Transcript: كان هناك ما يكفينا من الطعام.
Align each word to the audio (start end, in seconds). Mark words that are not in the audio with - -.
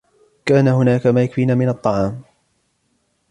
كان 0.45 0.67
هناك 0.67 1.07
ما 1.07 1.23
يكفينا 1.23 1.55
من 1.55 1.69
الطعام. 1.69 2.21